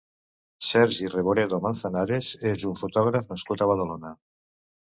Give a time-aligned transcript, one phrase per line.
[0.67, 4.17] Sergi Reboredo Manzanares és un fotògraf nascut a Badalona.